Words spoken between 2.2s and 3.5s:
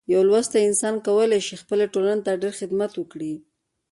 ته ډیر خدمت وکړي.